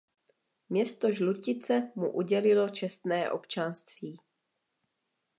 [0.69, 4.19] Město Žlutice mu udělilo čestné občanství.